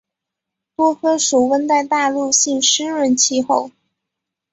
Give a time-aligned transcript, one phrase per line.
[0.75, 3.69] 多芬属温带大陆性湿润气候。